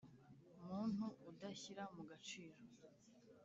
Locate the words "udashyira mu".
1.29-2.01